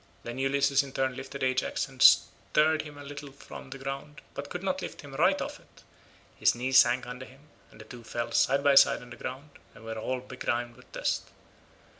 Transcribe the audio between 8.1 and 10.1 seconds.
side by side on the ground and were